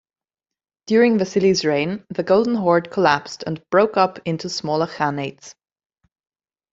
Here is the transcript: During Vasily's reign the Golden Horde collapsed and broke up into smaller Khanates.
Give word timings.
During 0.87 1.19
Vasily's 1.19 1.63
reign 1.63 2.03
the 2.09 2.23
Golden 2.23 2.55
Horde 2.55 2.89
collapsed 2.89 3.43
and 3.45 3.61
broke 3.69 3.97
up 3.97 4.17
into 4.25 4.49
smaller 4.49 4.87
Khanates. 4.87 5.53